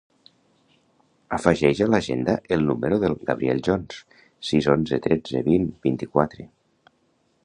[1.37, 4.01] Afegeix a l'agenda el número del Gabriel Jones:
[4.49, 6.49] sis, onze, tretze, vint, vint-i-quatre.